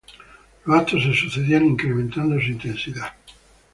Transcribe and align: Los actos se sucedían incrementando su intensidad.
Los 0.65 0.79
actos 0.81 1.03
se 1.03 1.13
sucedían 1.13 1.63
incrementando 1.63 2.39
su 2.39 2.47
intensidad. 2.47 3.13